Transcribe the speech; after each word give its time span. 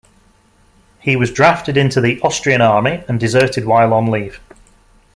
He 0.99 1.15
was 1.15 1.31
drafted 1.31 1.77
into 1.77 2.01
the 2.01 2.19
Austrian 2.21 2.59
Army, 2.61 3.03
and 3.07 3.19
deserted 3.19 3.65
while 3.65 3.93
on 3.93 4.07
leave. 4.09 4.39